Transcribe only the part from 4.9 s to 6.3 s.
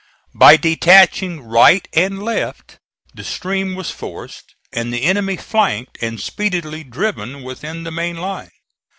the enemy flanked and